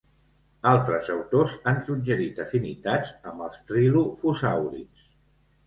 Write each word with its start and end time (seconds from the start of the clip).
Altres 0.69 1.09
autors 1.15 1.53
han 1.73 1.83
suggerit 1.91 2.41
afinitats 2.45 3.13
amb 3.33 3.47
els 3.51 3.63
trilofosàurids. 3.71 5.09